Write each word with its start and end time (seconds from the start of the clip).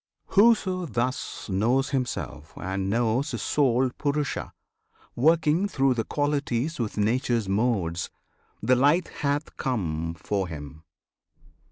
Whoso 0.29 0.87
thus 0.87 1.47
knows 1.47 1.91
himself, 1.91 2.57
and 2.57 2.89
knows 2.89 3.29
his 3.29 3.43
soul 3.43 3.91
PURUSHA, 3.91 4.51
working 5.15 5.67
through 5.67 5.93
the 5.93 6.03
qualities 6.05 6.79
With 6.79 6.97
Nature's 6.97 7.47
modes, 7.47 8.09
the 8.63 8.75
light 8.75 9.09
hath 9.19 9.55
come 9.57 10.15
for 10.15 10.47
him! 10.47 10.81